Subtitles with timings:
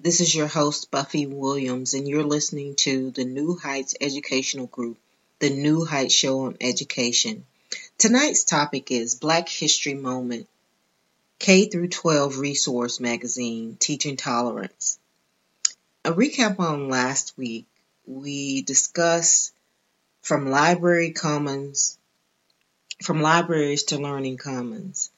[0.00, 4.96] This is your host, Buffy Williams, and you're listening to the New Heights Educational Group,
[5.40, 7.44] the New Heights Show on Education.
[7.98, 10.46] Tonight's topic is Black History Moment,
[11.40, 15.00] K through 12 Resource Magazine, Teaching Tolerance.
[16.04, 17.66] A recap on last week,
[18.06, 19.52] we discussed
[20.22, 21.98] from library commons,
[23.02, 25.10] from libraries to learning commons,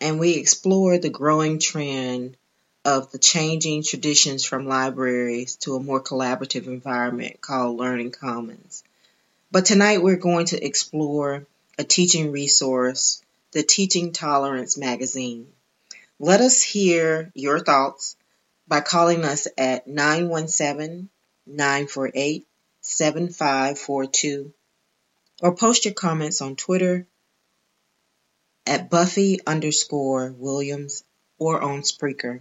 [0.00, 2.38] and we explored the growing trend
[2.84, 8.82] of the changing traditions from libraries to a more collaborative environment called Learning Commons.
[9.50, 11.46] But tonight we're going to explore
[11.78, 13.22] a teaching resource,
[13.52, 15.46] the Teaching Tolerance magazine.
[16.18, 18.16] Let us hear your thoughts
[18.66, 21.08] by calling us at 917
[21.46, 22.46] 948
[22.80, 24.52] 7542
[25.42, 27.06] or post your comments on Twitter
[28.66, 31.04] at Buffy underscore Williams
[31.38, 32.40] or on Spreaker.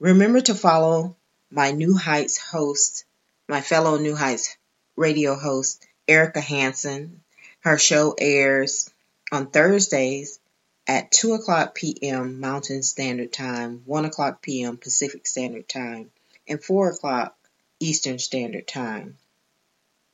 [0.00, 1.16] Remember to follow
[1.50, 3.04] my New Heights host,
[3.48, 4.56] my fellow New Heights
[4.96, 7.22] radio host, Erica Hanson.
[7.60, 8.90] Her show airs
[9.30, 10.40] on Thursdays
[10.86, 12.40] at 2 o'clock p.m.
[12.40, 14.76] Mountain Standard Time, 1 o'clock p.m.
[14.76, 16.10] Pacific Standard Time,
[16.48, 17.36] and 4 o'clock
[17.78, 19.16] Eastern Standard Time.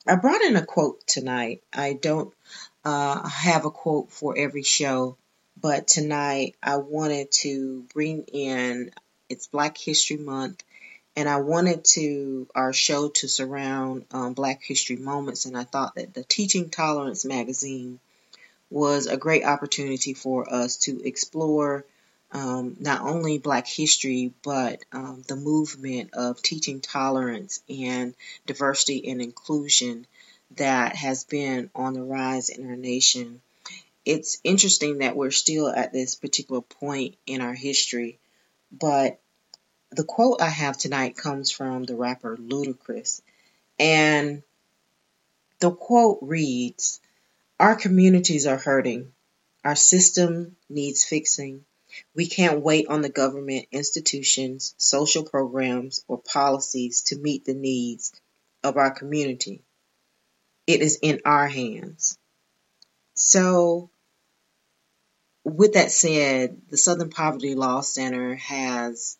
[0.07, 1.63] I brought in a quote tonight.
[1.73, 2.35] I don't
[2.85, 5.17] uh, have a quote for every show,
[5.61, 8.93] but tonight I wanted to bring in
[9.31, 10.63] it's Black History Month,
[11.17, 15.95] and I wanted to our show to surround um, Black History moments, and I thought
[15.95, 18.01] that the Teaching Tolerance magazine
[18.71, 21.85] was a great opportunity for us to explore
[22.33, 28.15] um, not only Black history but um, the movement of teaching tolerance and
[28.47, 30.07] diversity and inclusion
[30.57, 33.41] that has been on the rise in our nation.
[34.05, 38.19] It's interesting that we're still at this particular point in our history
[38.71, 39.21] but
[39.91, 43.23] the quote I have tonight comes from the rapper Ludacris.
[43.79, 44.43] And
[45.59, 47.01] the quote reads
[47.59, 49.13] Our communities are hurting.
[49.65, 51.65] Our system needs fixing.
[52.15, 58.13] We can't wait on the government, institutions, social programs, or policies to meet the needs
[58.63, 59.63] of our community.
[60.67, 62.17] It is in our hands.
[63.15, 63.91] So,
[65.57, 69.17] with that said, the Southern Poverty Law Center has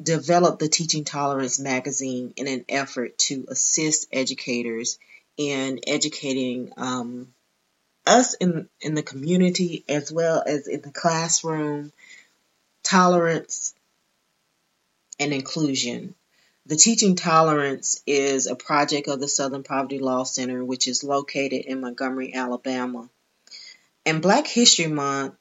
[0.00, 4.98] developed the Teaching Tolerance magazine in an effort to assist educators
[5.36, 7.34] in educating um,
[8.06, 11.92] us in, in the community as well as in the classroom,
[12.82, 13.74] tolerance
[15.18, 16.14] and inclusion.
[16.66, 21.64] The Teaching Tolerance is a project of the Southern Poverty Law Center, which is located
[21.64, 23.08] in Montgomery, Alabama.
[24.08, 25.34] And Black History Month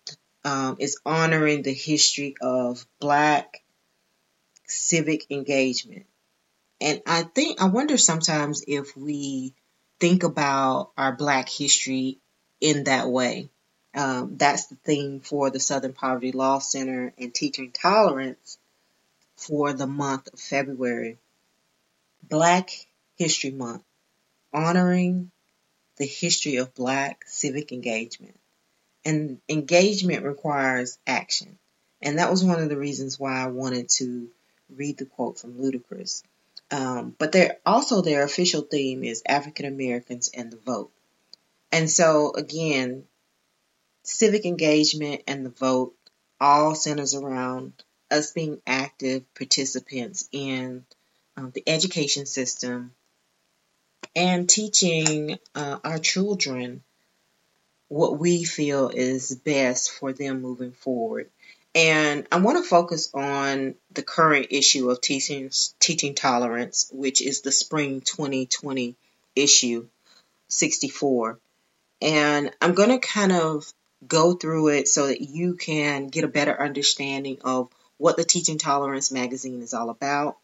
[0.43, 3.63] um, is honoring the history of Black
[4.65, 6.05] civic engagement.
[6.81, 9.53] And I think, I wonder sometimes if we
[10.01, 12.19] think about our Black history
[12.59, 13.49] in that way.
[13.95, 18.57] Um, that's the theme for the Southern Poverty Law Center and Teaching Tolerance
[19.37, 21.19] for the month of February.
[22.21, 22.69] Black
[23.15, 23.83] History Month,
[24.53, 25.31] honoring
[25.95, 28.37] the history of Black civic engagement.
[29.07, 31.57] And engagement requires action.
[32.01, 34.29] And that was one of the reasons why I wanted to
[34.75, 36.23] read the quote from Ludacris.
[36.71, 40.91] Um, but their also their official theme is African Americans and the vote.
[41.71, 43.05] And so again,
[44.03, 45.95] civic engagement and the vote
[46.39, 47.71] all centers around
[48.11, 50.85] us being active participants in
[51.37, 52.91] um, the education system
[54.15, 56.83] and teaching uh, our children
[57.87, 61.29] what we feel is best for them moving forward.
[61.73, 67.41] And I want to focus on the current issue of teaching teaching tolerance, which is
[67.41, 68.95] the spring 2020
[69.35, 69.87] issue
[70.47, 71.39] 64.
[72.01, 73.71] And I'm going to kind of
[74.07, 78.57] go through it so that you can get a better understanding of what the Teaching
[78.57, 80.37] Tolerance magazine is all about.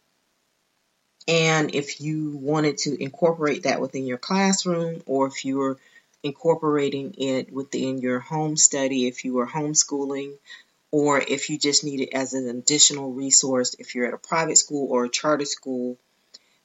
[1.26, 5.78] And if you wanted to incorporate that within your classroom, or if you're
[6.24, 10.32] incorporating it within your home study, if you are homeschooling,
[10.90, 14.56] or if you just need it as an additional resource if you're at a private
[14.56, 15.98] school or a charter school.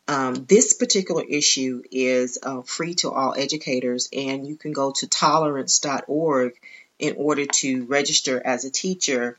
[0.07, 5.07] Um, this particular issue is uh, free to all educators, and you can go to
[5.07, 6.53] tolerance.org
[6.97, 9.38] in order to register as a teacher.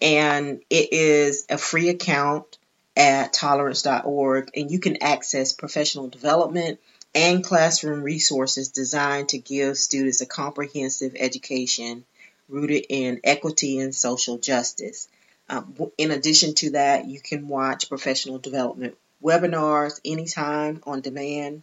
[0.00, 2.58] And it is a free account
[2.96, 6.80] at tolerance.org, and you can access professional development
[7.14, 12.04] and classroom resources designed to give students a comprehensive education
[12.48, 15.08] rooted in equity and social justice.
[15.48, 21.62] Um, in addition to that, you can watch professional development webinars anytime on demand.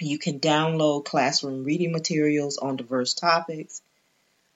[0.00, 3.82] You can download classroom reading materials on diverse topics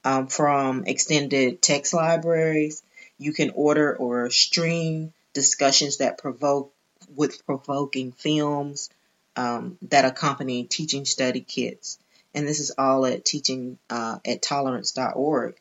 [0.05, 2.83] um, from extended text libraries.
[3.19, 6.73] You can order or stream discussions that provoke
[7.15, 8.89] with provoking films
[9.37, 11.99] um, that accompany teaching study kits
[12.35, 15.57] and this is all at teaching uh, at tolerance.org.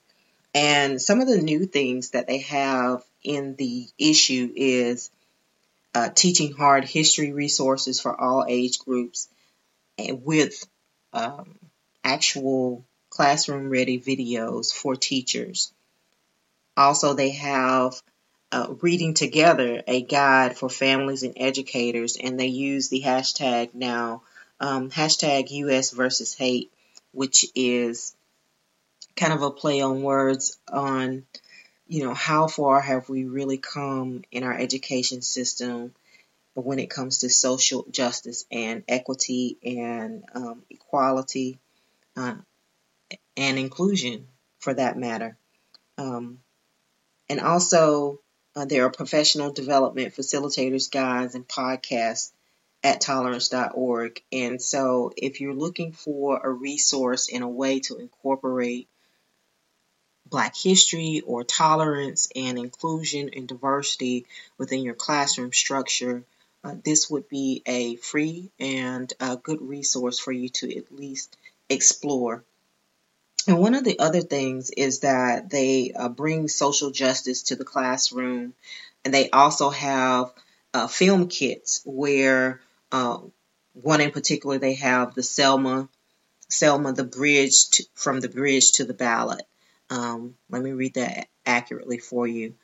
[0.54, 5.10] And some of the new things that they have in the issue is
[5.94, 9.28] uh, teaching hard history resources for all age groups
[9.98, 10.66] and with
[11.14, 11.58] um,
[12.04, 15.74] actual classroom ready videos for teachers.
[16.78, 18.02] Also, they have
[18.52, 24.24] uh, Reading Together, a guide for families and educators, and they use the hashtag now
[24.62, 26.72] um, hashtag US versus hate,
[27.12, 28.16] which is
[29.16, 31.26] kind of a play on words on,
[31.88, 35.94] you know, how far have we really come in our education system
[36.54, 41.58] when it comes to social justice and equity and um, equality
[42.16, 42.36] uh,
[43.36, 44.28] and inclusion
[44.60, 45.38] for that matter.
[45.98, 46.40] Um,
[47.30, 48.21] and also,
[48.56, 52.32] uh, there are professional development facilitators, guides, and podcasts
[52.84, 54.22] at tolerance.org.
[54.32, 58.88] And so if you're looking for a resource and a way to incorporate
[60.26, 64.26] Black history or tolerance and inclusion and diversity
[64.58, 66.24] within your classroom structure,
[66.64, 71.36] uh, this would be a free and a good resource for you to at least
[71.70, 72.44] explore.
[73.48, 77.66] And one of the other things is that they uh, bring social justice to the
[77.66, 78.54] classroom,
[79.04, 80.32] and they also have
[80.74, 82.62] uh, film kits where
[82.92, 83.20] uh,
[83.74, 85.90] one in particular, they have the Selma,
[86.50, 89.44] Selma, the bridge to, from the bridge to the ballot.
[89.90, 92.56] Um, let me read that accurately for you.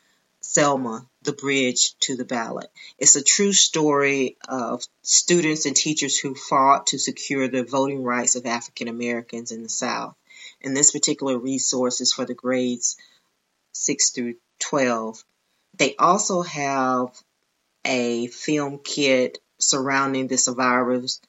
[0.42, 2.70] Selma, the bridge to the ballot.
[2.98, 8.36] It's a true story of students and teachers who fought to secure the voting rights
[8.36, 10.16] of African Americans in the South.
[10.62, 12.98] And this particular resource is for the grades
[13.74, 15.24] 6 through 12.
[15.78, 17.10] They also have
[17.86, 21.22] a film kit surrounding the survivors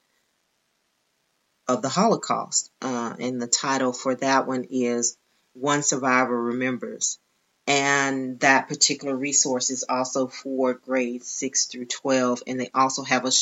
[1.67, 2.71] of the Holocaust.
[2.81, 5.17] Uh, and the title for that one is
[5.53, 7.19] One Survivor Remembers.
[7.67, 12.43] And that particular resource is also for grades 6 through 12.
[12.47, 13.33] And they also have, a,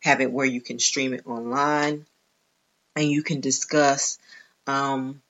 [0.00, 2.06] have it where you can stream it online
[2.94, 4.18] and you can discuss
[4.68, 5.20] um,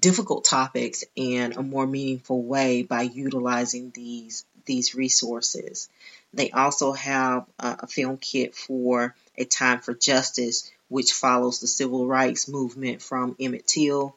[0.00, 5.88] difficult topics in a more meaningful way by utilizing these these resources.
[6.32, 12.06] They also have a film kit for A Time for Justice, which follows the civil
[12.06, 14.14] rights movement from Emmett Till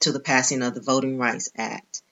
[0.00, 2.02] to the passing of the Voting Rights Act.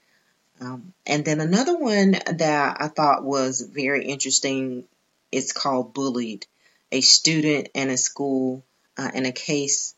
[0.61, 4.85] Um, and then another one that I thought was very interesting
[5.31, 6.47] it's called Bullied,
[6.91, 8.65] a student and a school
[8.97, 9.95] uh, and a case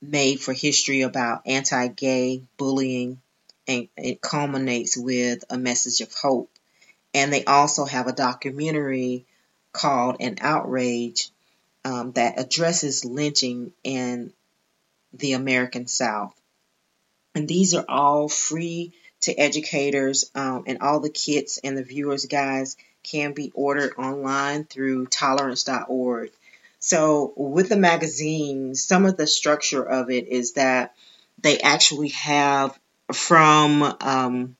[0.00, 3.20] made for history about anti gay bullying,
[3.66, 6.50] and it culminates with a message of hope
[7.14, 9.24] and they also have a documentary
[9.72, 11.30] called An Outrage
[11.84, 14.32] um, that addresses lynching in
[15.12, 16.34] the American South.
[17.34, 18.92] And these are all free
[19.22, 24.64] to educators, um, and all the kits and the viewers guides can be ordered online
[24.64, 26.30] through tolerance.org.
[26.80, 30.94] So, with the magazine, some of the structure of it is that
[31.38, 32.78] they actually have
[33.12, 34.56] from um,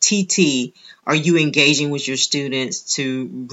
[0.00, 0.74] TT,
[1.06, 3.48] are you engaging with your students to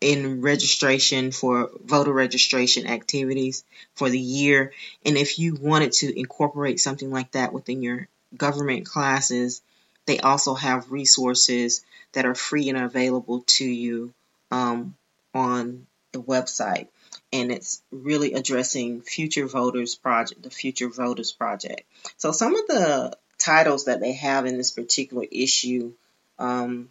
[0.00, 4.72] in registration for voter registration activities for the year?
[5.04, 9.62] And if you wanted to incorporate something like that within your government classes,
[10.06, 14.12] they also have resources that are free and available to you
[14.50, 14.94] um,
[15.32, 16.88] on the website.
[17.32, 21.82] And it's really addressing future voters project, the future voters project.
[22.16, 25.92] So some of the titles that they have in this particular issue,
[26.38, 26.88] um,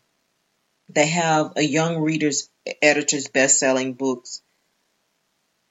[0.89, 2.49] they have a young reader's
[2.81, 4.41] editor's best-selling books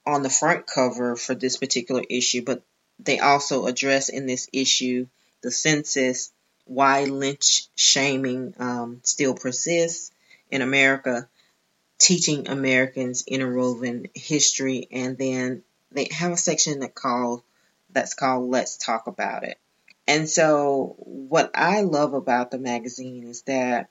[0.05, 2.63] on the front cover for this particular issue, but
[2.99, 5.07] they also address in this issue
[5.43, 6.33] the census,
[6.65, 10.13] why lynch shaming um, still persists
[10.51, 11.29] in America,
[12.03, 17.43] teaching Americans interwoven history, and then they have a section that called
[17.91, 19.59] that's called Let's Talk About It.
[20.09, 23.89] And so what I love about the magazine is that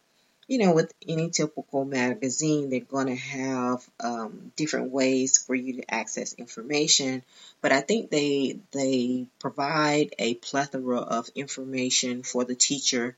[0.52, 5.76] you know, with any typical magazine, they're going to have um, different ways for you
[5.78, 7.24] to access information.
[7.62, 13.16] But I think they they provide a plethora of information for the teacher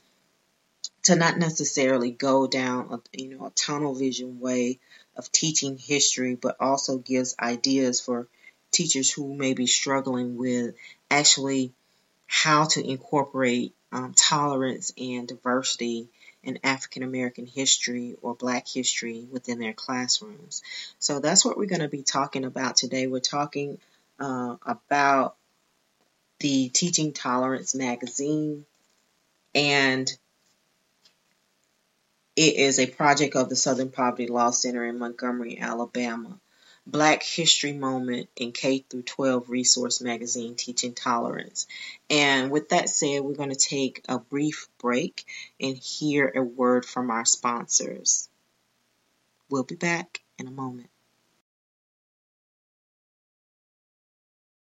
[1.04, 4.80] to not necessarily go down a you know a tunnel vision way
[5.16, 8.28] of teaching history, but also gives ideas for
[8.72, 10.76] teachers who may be struggling with
[11.12, 11.72] actually
[12.26, 16.08] how to incorporate um, tolerance and diversity
[16.44, 20.62] in African American history or Black history within their classrooms.
[21.00, 23.08] So that's what we're going to be talking about today.
[23.08, 23.78] We're talking
[24.20, 25.36] uh, about
[26.40, 28.66] the Teaching Tolerance magazine,
[29.56, 30.12] and
[32.36, 36.40] it is a project of the Southern Poverty Law Center in Montgomery, Alabama.
[36.86, 41.66] Black History Moment in K through 12 resource magazine Teaching Tolerance.
[42.10, 45.26] And with that said, we're going to take a brief break
[45.62, 48.28] and hear a word from our sponsors.
[49.50, 50.90] We'll be back in a moment.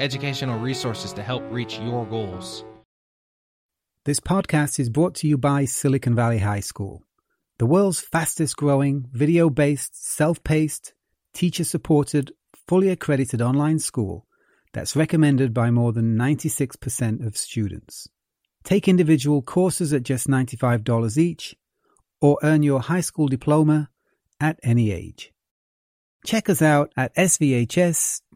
[0.00, 2.64] educational resources to help reach your goals.
[4.06, 7.04] This podcast is brought to you by Silicon Valley High School,
[7.58, 10.94] the world's fastest growing, video based, self paced,
[11.34, 12.32] teacher supported
[12.66, 14.26] fully accredited online school
[14.72, 18.08] that's recommended by more than 96% of students.
[18.64, 21.56] Take individual courses at just $95 each
[22.20, 23.90] or earn your high school diploma
[24.40, 25.32] at any age.
[26.24, 28.30] Check us out at svhs.co.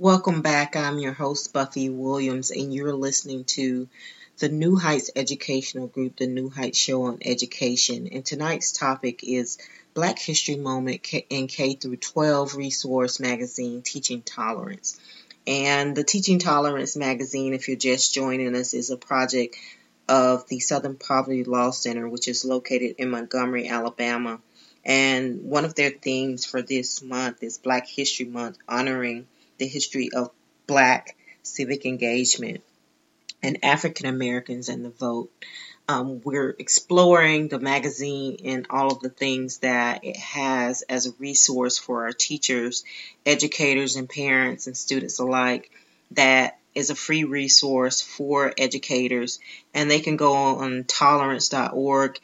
[0.00, 0.74] Welcome back.
[0.74, 3.88] I'm your host, Buffy Williams, and you're listening to
[4.38, 8.08] the New Heights Educational Group, the New Heights Show on Education.
[8.10, 9.56] And tonight's topic is
[9.94, 14.98] Black History Moment in K through 12 resource magazine, Teaching Tolerance.
[15.46, 19.54] And the Teaching Tolerance magazine, if you're just joining us, is a project
[20.08, 24.40] of the Southern Poverty Law Center, which is located in Montgomery, Alabama.
[24.84, 30.10] And one of their themes for this month is Black History Month, honoring the history
[30.14, 30.30] of
[30.66, 32.62] Black civic engagement
[33.42, 35.30] and African Americans and the vote.
[35.86, 41.12] Um, we're exploring the magazine and all of the things that it has as a
[41.18, 42.84] resource for our teachers,
[43.26, 45.70] educators, and parents and students alike.
[46.12, 49.38] That is a free resource for educators,
[49.74, 52.18] and they can go on tolerance.org.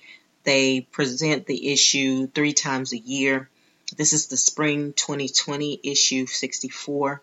[0.44, 3.49] They present the issue three times a year.
[3.96, 7.22] This is the spring 2020 issue 64.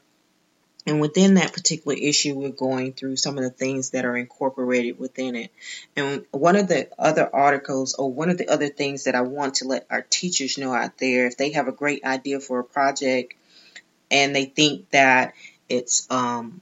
[0.86, 4.98] And within that particular issue, we're going through some of the things that are incorporated
[4.98, 5.52] within it.
[5.98, 9.56] And one of the other articles, or one of the other things that I want
[9.56, 12.64] to let our teachers know out there, if they have a great idea for a
[12.64, 13.34] project
[14.10, 15.34] and they think that
[15.68, 16.62] it's um,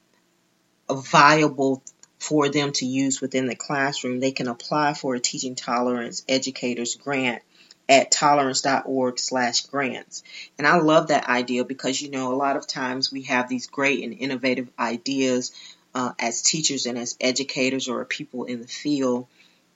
[0.89, 1.83] viable
[2.17, 6.95] for them to use within the classroom, they can apply for a teaching tolerance educators
[6.95, 7.43] grant
[7.87, 10.23] at tolerance.org slash grants.
[10.57, 13.67] And I love that idea because, you know, a lot of times we have these
[13.67, 15.51] great and innovative ideas
[15.93, 19.27] uh, as teachers and as educators or people in the field.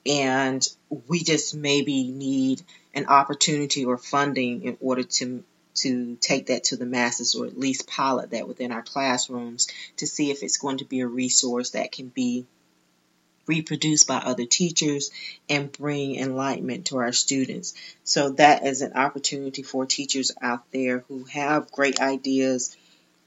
[0.04, 0.66] And
[1.08, 2.62] we just maybe need
[2.94, 7.58] an opportunity or funding in order to to take that to the masses or at
[7.58, 11.70] least pilot that within our classrooms to see if it's going to be a resource
[11.70, 12.44] that can be
[13.50, 15.10] reproduced by other teachers
[15.48, 17.74] and bring enlightenment to our students.
[18.04, 22.76] So that is an opportunity for teachers out there who have great ideas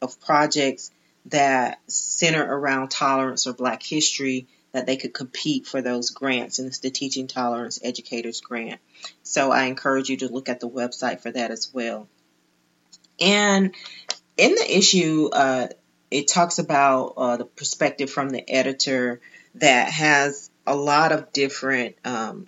[0.02, 0.92] of projects
[1.26, 6.68] that center around tolerance or black history that they could compete for those grants and
[6.68, 8.82] it's the teaching tolerance educators grant
[9.22, 12.10] so i encourage you to look at the website for that as well
[13.22, 13.74] and
[14.36, 15.68] in the issue uh,
[16.12, 19.22] it talks about uh, the perspective from the editor
[19.56, 22.48] that has a lot of different um,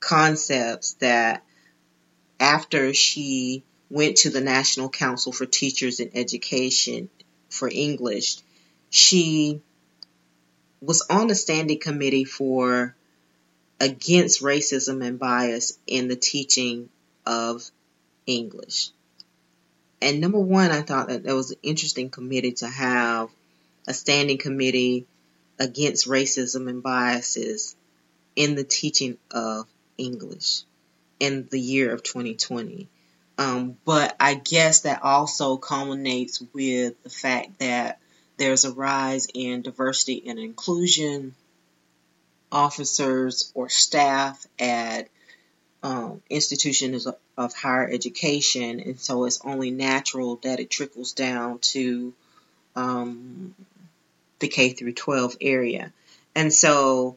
[0.00, 1.42] concepts that
[2.38, 7.08] after she went to the National Council for Teachers in Education
[7.48, 8.38] for English,
[8.88, 9.60] she
[10.80, 12.94] was on the standing committee for
[13.78, 16.88] against racism and bias in the teaching
[17.26, 17.68] of
[18.26, 18.90] English.
[20.02, 23.30] And number one, I thought that that was an interesting committee to have
[23.86, 25.06] a standing committee
[25.60, 27.76] against racism and biases
[28.34, 29.66] in the teaching of
[29.98, 30.62] English
[31.20, 32.88] in the year of 2020.
[33.36, 38.00] Um, but I guess that also culminates with the fact that
[38.38, 41.34] there's a rise in diversity and inclusion
[42.50, 45.08] officers or staff at
[45.82, 52.12] um, institutions of, higher education, and so it's only natural that it trickles down to
[52.76, 53.54] um,
[54.40, 55.92] the K through 12 area.
[56.34, 57.16] And so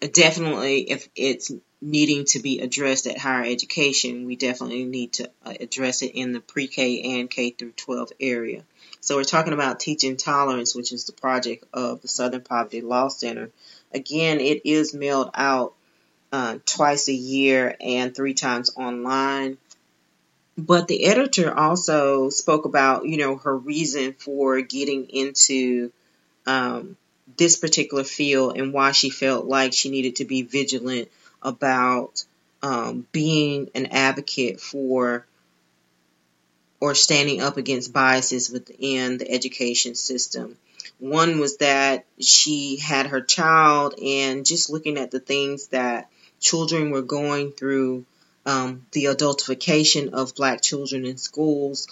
[0.00, 1.52] definitely if it's
[1.82, 6.32] needing to be addressed at higher education, we definitely need to uh, address it in
[6.32, 8.64] the pre-K and K through 12 area.
[9.00, 13.08] So we're talking about teaching tolerance, which is the project of the Southern Poverty Law
[13.08, 13.50] Center.
[13.92, 15.72] Again, it is mailed out
[16.32, 19.56] uh, twice a year and three times online.
[20.58, 25.92] But the editor also spoke about, you know, her reason for getting into
[26.50, 26.96] um,
[27.36, 31.08] this particular field and why she felt like she needed to be vigilant
[31.42, 32.24] about
[32.62, 35.24] um, being an advocate for
[36.80, 40.56] or standing up against biases within the education system.
[40.98, 46.10] One was that she had her child and just looking at the things that
[46.40, 48.06] children were going through,
[48.44, 51.86] um, the adultification of black children in schools,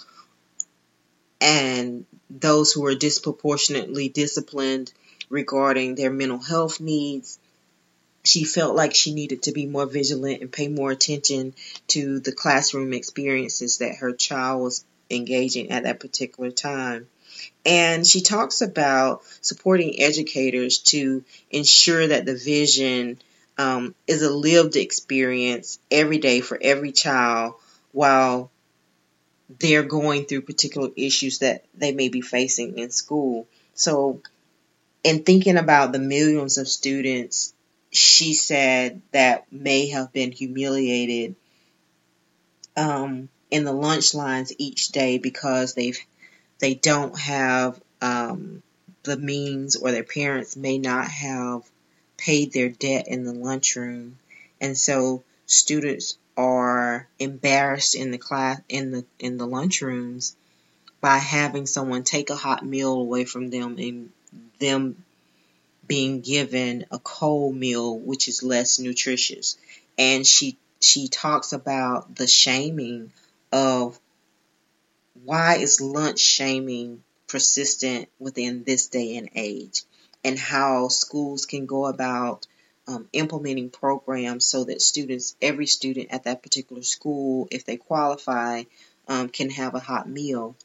[1.41, 4.91] and those who are disproportionately disciplined
[5.29, 7.39] regarding their mental health needs.
[8.23, 11.53] She felt like she needed to be more vigilant and pay more attention
[11.89, 17.07] to the classroom experiences that her child was engaging at that particular time.
[17.65, 23.19] And she talks about supporting educators to ensure that the vision
[23.57, 27.55] um, is a lived experience every day for every child
[27.91, 28.51] while
[29.57, 33.47] they're going through particular issues that they may be facing in school.
[33.73, 34.21] So,
[35.03, 37.53] in thinking about the millions of students
[37.91, 41.35] she said that may have been humiliated
[42.77, 45.99] um, in the lunch lines each day because they've
[46.59, 48.61] they don't have um,
[49.03, 51.63] the means or their parents may not have
[52.17, 54.17] paid their debt in the lunchroom
[54.61, 60.35] and so students are embarrassed in the class in the in the lunchrooms
[61.01, 64.11] by having someone take a hot meal away from them and
[64.59, 65.03] them
[65.87, 69.57] being given a cold meal which is less nutritious.
[69.97, 73.11] And she she talks about the shaming
[73.51, 73.99] of
[75.25, 79.83] why is lunch shaming persistent within this day and age
[80.23, 82.47] and how schools can go about
[82.89, 88.63] um, implementing programs so that students, every student at that particular school, if they qualify,
[89.07, 90.55] um, can have a hot meal.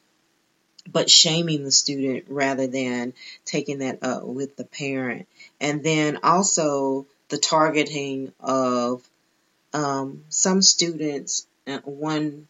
[0.91, 3.13] But shaming the student rather than
[3.45, 5.29] taking that up with the parent.
[5.61, 9.03] And then also the targeting of
[9.75, 12.49] um, some students, uh, one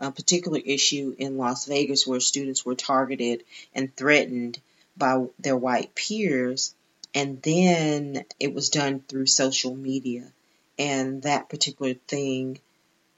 [0.00, 4.60] a particular issue in Las Vegas where students were targeted and threatened
[4.96, 6.74] by their white peers
[7.14, 10.32] and then it was done through social media.
[10.78, 12.58] And that particular thing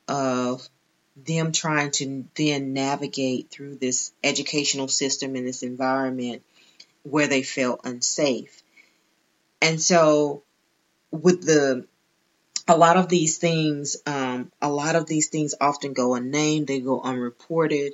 [0.09, 0.69] of
[1.17, 6.43] them trying to then navigate through this educational system and this environment
[7.05, 8.63] where they felt unsafe.
[9.63, 10.43] And so
[11.11, 11.87] with the
[12.67, 16.81] a lot of these things, um, a lot of these things often go unnamed, they
[16.81, 17.93] go unreported.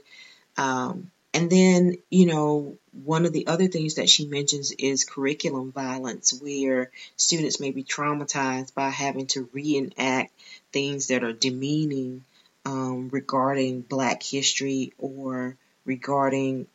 [0.57, 5.71] Um, and then, you know, one of the other things that she mentions is curriculum
[5.71, 10.33] violence, where students may be traumatized by having to reenact
[10.73, 12.25] things that are demeaning
[12.67, 16.67] um, regarding Black history or regarding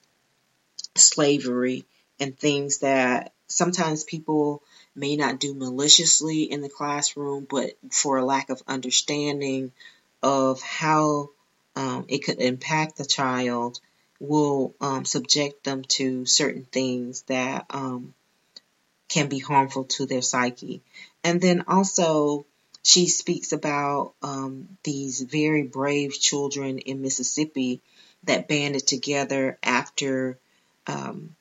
[0.96, 1.86] slavery
[2.20, 4.64] and things that sometimes people
[4.96, 9.74] may not do maliciously in the classroom, but for a lack of understanding
[10.24, 11.30] of how
[11.76, 13.80] um, it could impact the child,
[14.20, 18.14] will um, subject them to certain things that um,
[19.10, 20.82] can be harmful to their psyche.
[21.24, 22.46] And then also,
[22.84, 27.82] she speaks about um, these very brave children in Mississippi
[28.24, 30.38] that banded together after
[30.88, 31.36] um,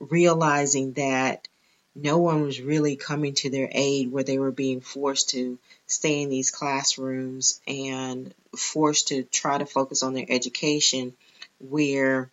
[0.00, 1.48] realizing that
[1.94, 6.22] no one was really coming to their aid where they were being forced to stay
[6.22, 11.14] in these classrooms and forced to try to focus on their education
[11.58, 12.30] where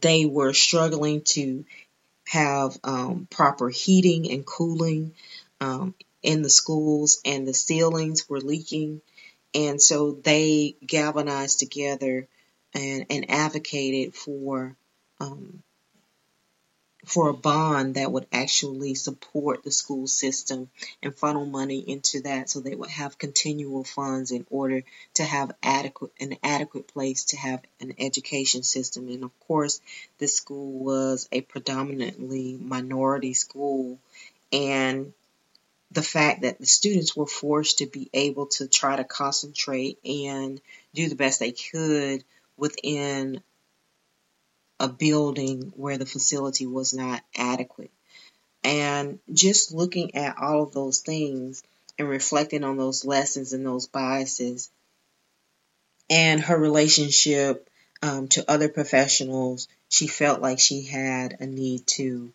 [0.00, 1.64] they were struggling to
[2.26, 5.14] have um, proper heating and cooling
[5.60, 9.00] um, in the schools and the ceilings were leaking.
[9.54, 12.26] And so they galvanized together
[12.74, 14.76] and, and advocated for
[15.20, 15.62] um,
[17.06, 20.68] for a bond that would actually support the school system
[21.00, 24.82] and funnel money into that so they would have continual funds in order
[25.14, 29.08] to have adequate an adequate place to have an education system.
[29.08, 29.80] And of course
[30.18, 33.98] this school was a predominantly minority school.
[34.52, 35.12] And
[35.92, 40.60] the fact that the students were forced to be able to try to concentrate and
[40.92, 42.24] do the best they could
[42.56, 43.40] within
[44.78, 47.90] a building where the facility was not adequate.
[48.62, 51.62] And just looking at all of those things
[51.98, 54.70] and reflecting on those lessons and those biases
[56.10, 57.68] and her relationship
[58.02, 62.32] um, to other professionals, she felt like she had a need to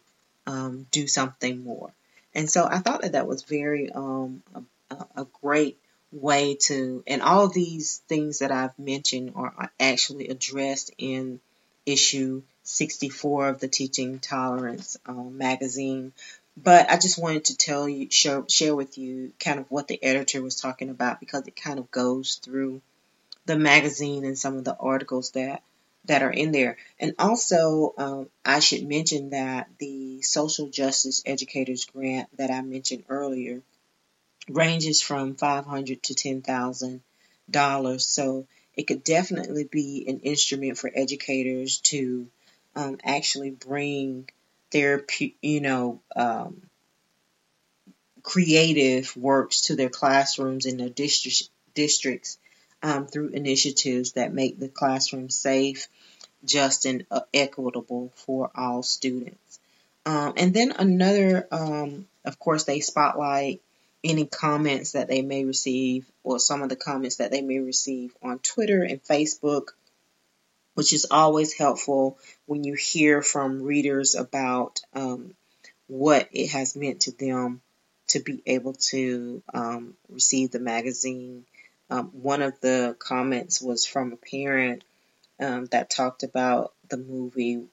[0.48, 1.92] um, do something more.
[2.34, 4.42] And so I thought that that was very um,
[4.90, 5.78] a, a great
[6.12, 11.40] way to, and all these things that I've mentioned are actually addressed in
[11.86, 16.14] issue 64 of the Teaching Tolerance um, magazine.
[16.58, 20.02] But I just wanted to tell you, share, share with you kind of what the
[20.04, 22.82] editor was talking about because it kind of goes through
[23.46, 25.64] the magazine and some of the articles that
[26.06, 26.78] that are in there.
[27.00, 33.04] And also, um, I should mention that the Social Justice Educators Grant that I mentioned
[33.08, 33.62] earlier
[34.50, 38.02] ranges from 500 to $10,000.
[38.02, 42.28] So it could definitely be an instrument for educators to
[42.76, 44.30] um, actually bring
[44.72, 45.06] their,
[45.42, 46.62] you know, um,
[48.24, 52.38] creative works to their classrooms in their district, districts
[52.84, 55.88] um, through initiatives that make the classroom safe,
[56.46, 59.60] just, and uh, equitable for all students.
[60.06, 63.62] Um, and then another, um, of course, they spotlight
[64.04, 68.16] any comments that they may receive or some of the comments that they may receive
[68.22, 69.70] on Twitter and Facebook,
[70.74, 75.34] which is always helpful when you hear from readers about um,
[75.88, 77.62] what it has meant to them
[78.08, 81.46] to be able to um, receive the magazine.
[81.90, 84.84] Um, one of the comments was from a parent
[85.40, 87.64] um, that talked about the movie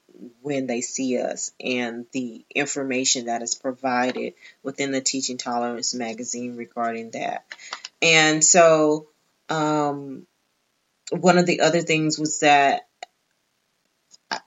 [0.41, 6.55] when they see us and the information that is provided within the Teaching Tolerance magazine
[6.55, 7.45] regarding that.
[8.01, 9.07] And so,
[9.49, 10.25] um,
[11.11, 12.87] one of the other things was that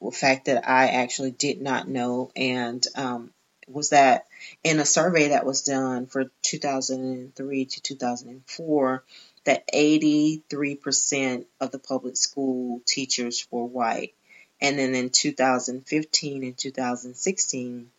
[0.00, 3.30] the fact that I actually did not know and um,
[3.68, 4.26] was that
[4.64, 9.04] in a survey that was done for 2003 to 2004
[9.44, 14.14] that 83% of the public school teachers were white
[14.62, 17.90] and then in 2015 and 2016,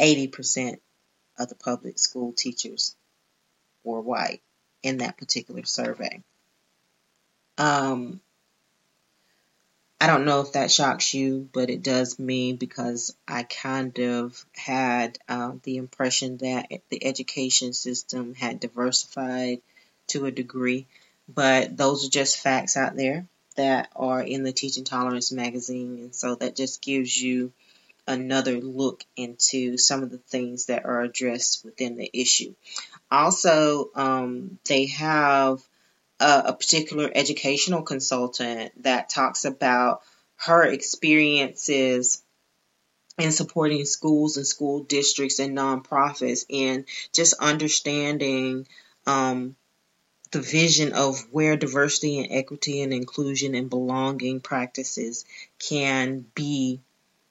[0.00, 0.78] 80%
[1.36, 2.94] of the public school teachers
[3.82, 4.40] were white
[4.84, 6.22] in that particular survey.
[7.58, 8.20] Um,
[10.00, 14.46] I don't know if that shocks you, but it does me because I kind of
[14.54, 19.60] had uh, the impression that the education system had diversified
[20.08, 20.86] to a degree.
[21.28, 23.26] But those are just facts out there
[23.58, 25.98] that are in the Teaching Tolerance magazine.
[25.98, 27.52] And so that just gives you
[28.06, 32.54] another look into some of the things that are addressed within the issue.
[33.10, 35.60] Also, um, they have
[36.20, 40.02] a, a particular educational consultant that talks about
[40.36, 42.22] her experiences
[43.18, 48.68] in supporting schools and school districts and nonprofits and just understanding
[49.04, 49.56] um,
[50.30, 55.24] the vision of where diversity and equity and inclusion and belonging practices
[55.58, 56.80] can be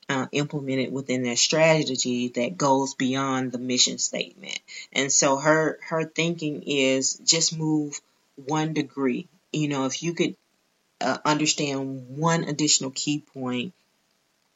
[0.09, 4.59] uh, implemented within their strategy that goes beyond the mission statement.
[4.93, 7.99] And so her her thinking is just move
[8.35, 9.27] one degree.
[9.51, 10.35] You know, if you could
[11.01, 13.73] uh, understand one additional key point,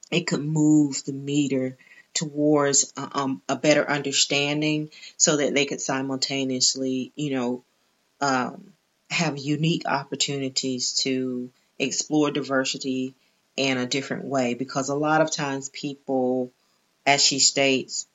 [0.09, 1.77] it could move the meter
[2.13, 7.63] towards uh, um, a better understanding so that they could simultaneously, you know,
[8.21, 8.73] um,
[9.09, 13.15] have unique opportunities to explore diversity
[13.57, 16.51] in a different way because a lot of times people,
[17.05, 18.07] as she states,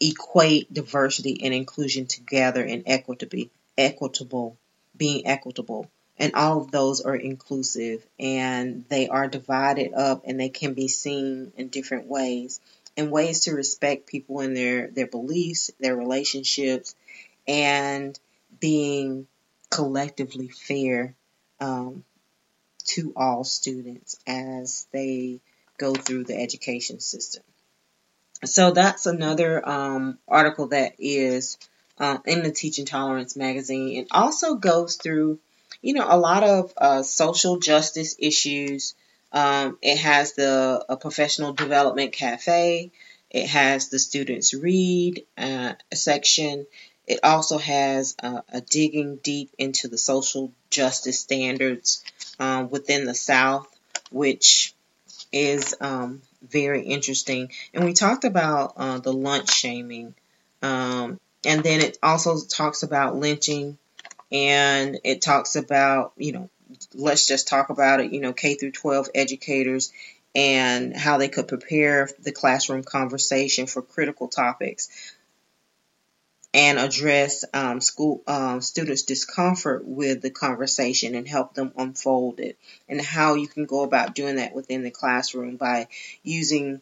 [0.00, 3.44] equate diversity and inclusion together in equitable,
[3.78, 4.56] equitable,
[4.96, 5.88] being equitable.
[6.18, 10.88] And all of those are inclusive and they are divided up and they can be
[10.88, 12.60] seen in different ways
[12.96, 16.94] and ways to respect people in their, their beliefs, their relationships,
[17.48, 18.18] and
[18.64, 19.26] being
[19.68, 21.14] collectively fair
[21.60, 22.02] um,
[22.82, 25.38] to all students as they
[25.76, 27.42] go through the education system.
[28.46, 31.58] So that's another um, article that is
[31.98, 33.98] uh, in the Teaching Tolerance magazine.
[33.98, 35.40] It also goes through,
[35.82, 38.94] you know, a lot of uh, social justice issues.
[39.30, 42.92] Um, it has the professional development cafe.
[43.28, 46.66] It has the students read uh, section.
[47.06, 52.02] It also has uh, a digging deep into the social justice standards
[52.38, 53.68] um, within the South,
[54.10, 54.74] which
[55.32, 57.50] is um, very interesting.
[57.74, 60.14] And we talked about uh, the lunch shaming.
[60.62, 63.76] Um, and then it also talks about lynching
[64.32, 66.48] and it talks about, you know,
[66.94, 69.92] let's just talk about it, you know, K through 12 educators
[70.34, 75.13] and how they could prepare the classroom conversation for critical topics
[76.54, 82.56] and address um, school um, students' discomfort with the conversation and help them unfold it,
[82.88, 85.88] and how you can go about doing that within the classroom by
[86.22, 86.80] using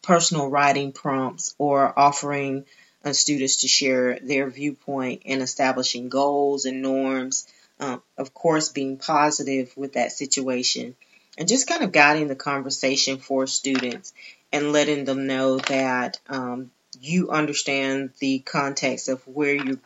[0.00, 2.64] personal writing prompts or offering
[3.04, 7.48] uh, students to share their viewpoint and establishing goals and norms.
[7.80, 10.94] Um, of course, being positive with that situation
[11.36, 14.12] and just kind of guiding the conversation for students
[14.52, 16.70] and letting them know that um,
[17.02, 19.80] you understand the context of where you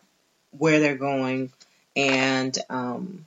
[0.51, 1.51] where they're going
[1.97, 3.27] and um,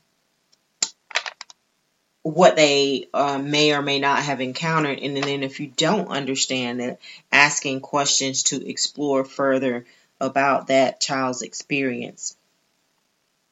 [2.21, 4.99] what they uh, may or may not have encountered.
[4.99, 6.99] And then if you don't understand it
[7.31, 9.85] asking questions to explore further
[10.21, 12.35] about that child's experience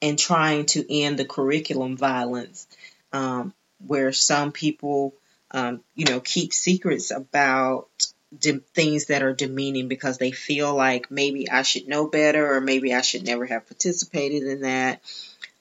[0.01, 2.67] and trying to end the curriculum violence
[3.11, 3.53] um,
[3.85, 5.13] where some people
[5.51, 7.87] um, you know keep secrets about
[8.37, 12.61] de- things that are demeaning because they feel like maybe I should know better or
[12.61, 15.01] maybe I should never have participated in that.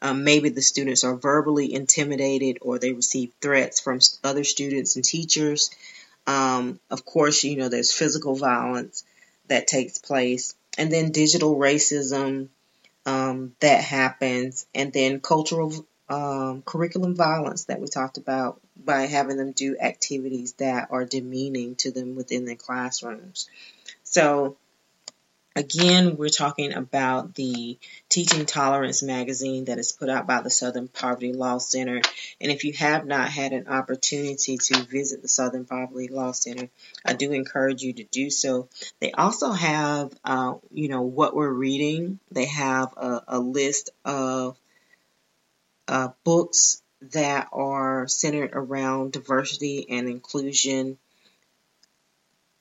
[0.02, 5.05] Um, maybe the students are verbally intimidated or they receive threats from other students and
[5.05, 5.70] teachers.
[6.26, 9.05] Um, of course, you know, there's physical violence
[9.48, 12.48] that takes place, and then digital racism
[13.07, 19.37] um, that happens, and then cultural um, curriculum violence that we talked about by having
[19.37, 23.49] them do activities that are demeaning to them within their classrooms.
[24.05, 24.57] So,
[25.57, 30.87] again, we're talking about the Teaching Tolerance magazine that is put out by the Southern
[30.87, 32.01] Poverty Law Center.
[32.40, 36.69] And if you have not had an opportunity to visit the Southern Poverty Law Center,
[37.05, 38.69] I do encourage you to do so.
[39.01, 42.21] They also have, uh, you know, what we're reading.
[42.31, 44.57] They have a, a list of
[45.88, 50.99] uh, books that are centered around diversity and inclusion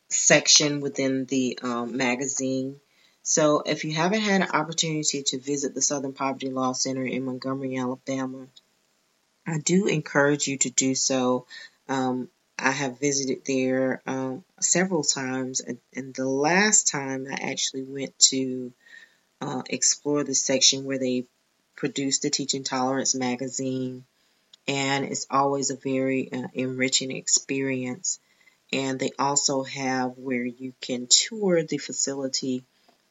[0.09, 2.79] section within the um, magazine.
[3.23, 7.25] So, if you haven't had an opportunity to visit the Southern Poverty Law Center in
[7.25, 8.47] Montgomery, Alabama,
[9.47, 11.47] I do encourage you to do so.
[11.89, 18.17] Um, I have visited there um, several times, and, the last time I actually went
[18.29, 18.71] to
[19.41, 21.25] uh, explore the section where they
[21.75, 24.05] produced the Teaching Tolerance magazine,
[24.67, 28.19] and it's always a very uh, enriching experience.
[28.73, 32.63] And they also have where you can tour the facility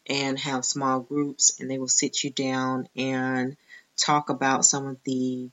[0.07, 3.57] and have small groups, and they will sit you down and
[3.96, 5.48] talk about some of the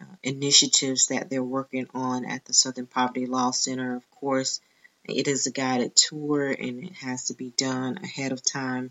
[0.00, 3.94] uh, initiatives that they're working on at the Southern Poverty Law Center.
[3.94, 4.60] Of course,
[5.04, 8.90] it is a guided tour and it has to be done ahead of time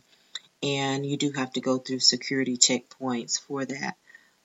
[0.63, 3.95] and you do have to go through security checkpoints for that.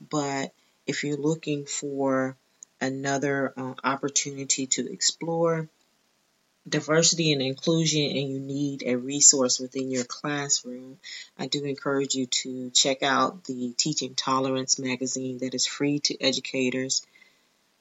[0.00, 0.52] But
[0.84, 2.36] if you're looking for
[2.80, 5.68] another uh, opportunity to explore
[6.68, 10.98] diversity and inclusion and you need a resource within your classroom,
[11.38, 16.20] I do encourage you to check out the Teaching Tolerance magazine that is free to
[16.20, 17.06] educators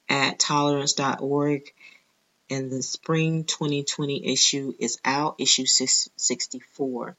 [0.07, 1.73] at tolerance.org.
[2.49, 7.17] And the spring 2020 issue is out, issue 64.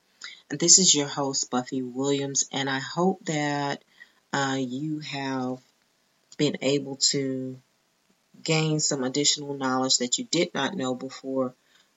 [0.51, 3.85] This is your host, Buffy Williams, and I hope that
[4.33, 5.59] uh, you have
[6.39, 7.61] been able to
[8.43, 11.55] gain some additional knowledge that you did not know before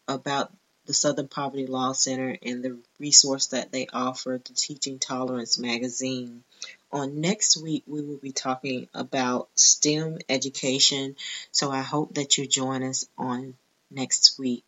[0.10, 0.52] about
[0.86, 6.44] the Southern Poverty Law Center and the resource that they offer, the Teaching Tolerance magazine.
[6.92, 11.16] On next week, we will be talking about STEM education,
[11.54, 13.56] so I hope that you join us on
[13.90, 14.66] next week.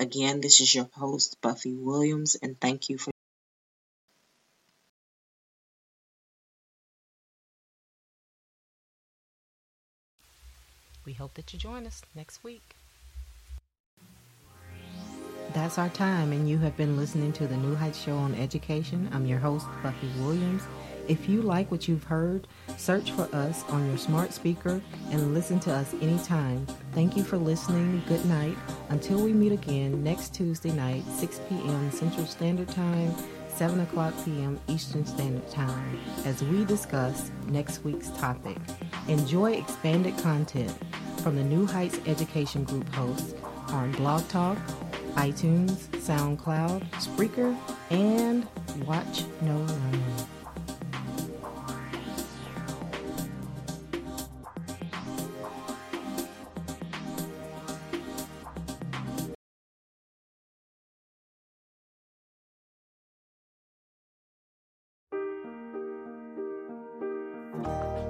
[0.00, 3.11] Again, this is your host, Buffy Williams, and thank you for
[11.04, 12.76] We hope that you join us next week.
[15.52, 19.08] That's our time, and you have been listening to the New Heights Show on Education.
[19.12, 20.62] I'm your host, Buffy Williams.
[21.08, 25.58] If you like what you've heard, search for us on your smart speaker and listen
[25.60, 26.64] to us anytime.
[26.92, 28.02] Thank you for listening.
[28.06, 28.56] Good night.
[28.88, 31.90] Until we meet again next Tuesday night, 6 p.m.
[31.90, 33.14] Central Standard Time,
[33.56, 34.58] 7 o'clock p.m.
[34.68, 38.56] Eastern Standard Time, as we discuss next week's topic.
[39.08, 40.76] Enjoy expanded content
[41.22, 43.34] from the New Heights Education Group hosts
[43.68, 44.58] on Blog Talk,
[45.14, 47.56] iTunes, SoundCloud, Spreaker,
[47.90, 48.46] and
[48.86, 50.31] Watch Know Learn.